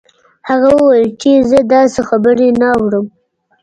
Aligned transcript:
هغه 0.49 0.69
وویل 0.77 1.09
چې 1.21 1.31
زه 1.49 1.59
داسې 1.73 1.99
خبرې 2.09 2.47
نه 2.61 2.69
اورم 2.77 3.05